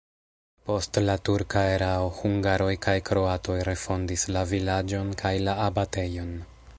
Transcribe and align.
Post 0.67 0.97
la 1.03 1.15
turka 1.29 1.63
erao 1.73 2.07
hungaroj 2.21 2.71
kaj 2.87 2.97
kroatoj 3.11 3.59
refondis 3.69 4.27
la 4.37 4.43
vilaĝon 4.55 5.13
kaj 5.25 5.35
la 5.49 5.59
abatejon. 5.71 6.35